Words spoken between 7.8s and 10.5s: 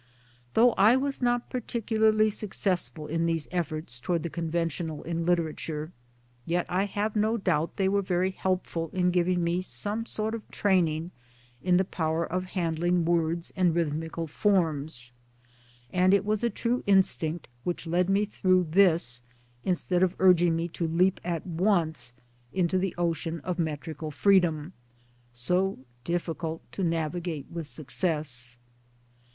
were very helpful in giving me some sort of